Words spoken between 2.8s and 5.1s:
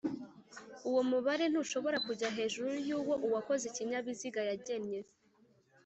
y'uwo uwakoze ikinyabiziga yagennye.